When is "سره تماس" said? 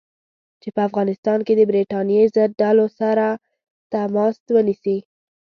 2.99-4.35